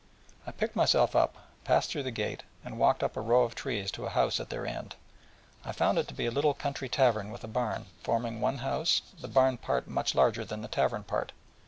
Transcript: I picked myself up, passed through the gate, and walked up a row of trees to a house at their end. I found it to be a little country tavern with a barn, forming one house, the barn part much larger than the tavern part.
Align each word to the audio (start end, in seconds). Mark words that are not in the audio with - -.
I 0.47 0.51
picked 0.51 0.75
myself 0.75 1.15
up, 1.15 1.35
passed 1.63 1.91
through 1.91 2.01
the 2.01 2.09
gate, 2.09 2.41
and 2.65 2.79
walked 2.79 3.03
up 3.03 3.15
a 3.15 3.21
row 3.21 3.43
of 3.43 3.53
trees 3.53 3.91
to 3.91 4.07
a 4.07 4.09
house 4.09 4.39
at 4.39 4.49
their 4.49 4.65
end. 4.65 4.95
I 5.63 5.73
found 5.73 5.99
it 5.99 6.07
to 6.07 6.15
be 6.15 6.25
a 6.25 6.31
little 6.31 6.55
country 6.55 6.89
tavern 6.89 7.29
with 7.29 7.43
a 7.43 7.47
barn, 7.47 7.85
forming 8.01 8.41
one 8.41 8.57
house, 8.65 9.03
the 9.19 9.27
barn 9.27 9.57
part 9.57 9.87
much 9.87 10.15
larger 10.15 10.43
than 10.43 10.63
the 10.63 10.67
tavern 10.67 11.03
part. 11.03 11.33